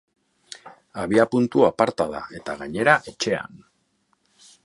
Abiapuntu 1.03 1.61
aparta 1.69 2.07
da, 2.15 2.23
eta 2.39 2.57
gainera 2.63 2.97
etxean! 3.13 3.63